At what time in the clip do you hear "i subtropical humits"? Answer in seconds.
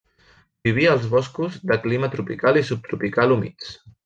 2.63-3.75